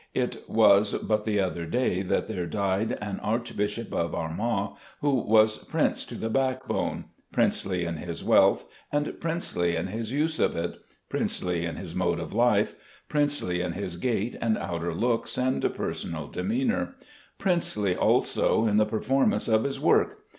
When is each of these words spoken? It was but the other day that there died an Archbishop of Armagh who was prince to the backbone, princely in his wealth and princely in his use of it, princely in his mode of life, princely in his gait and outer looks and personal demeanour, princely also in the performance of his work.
It 0.15 0.45
was 0.49 0.95
but 0.95 1.25
the 1.25 1.39
other 1.39 1.67
day 1.67 2.01
that 2.01 2.25
there 2.27 2.47
died 2.47 2.97
an 3.03 3.19
Archbishop 3.19 3.93
of 3.93 4.15
Armagh 4.15 4.75
who 4.99 5.11
was 5.13 5.63
prince 5.65 6.07
to 6.07 6.15
the 6.15 6.27
backbone, 6.27 7.05
princely 7.31 7.85
in 7.85 7.97
his 7.97 8.23
wealth 8.23 8.67
and 8.91 9.19
princely 9.19 9.75
in 9.75 9.85
his 9.85 10.11
use 10.11 10.39
of 10.39 10.55
it, 10.55 10.81
princely 11.07 11.67
in 11.67 11.75
his 11.75 11.93
mode 11.93 12.19
of 12.19 12.33
life, 12.33 12.73
princely 13.09 13.61
in 13.61 13.73
his 13.73 13.97
gait 13.99 14.35
and 14.41 14.57
outer 14.57 14.95
looks 14.95 15.37
and 15.37 15.61
personal 15.75 16.25
demeanour, 16.25 16.95
princely 17.37 17.95
also 17.95 18.65
in 18.65 18.77
the 18.77 18.85
performance 18.87 19.47
of 19.47 19.63
his 19.65 19.79
work. 19.79 20.23